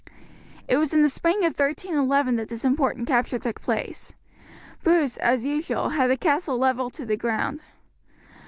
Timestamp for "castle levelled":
6.17-6.93